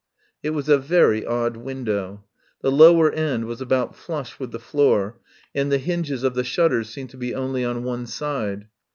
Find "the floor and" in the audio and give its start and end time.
4.49-5.71